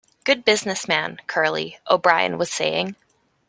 Good 0.23 0.43
business 0.43 0.87
man, 0.87 1.19
Curly, 1.27 1.77
O'Brien 1.87 2.39
was 2.39 2.49
saying. 2.49 2.95